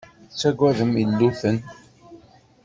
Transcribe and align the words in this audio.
Ttagaden 0.31 0.91
illuten. 1.03 1.57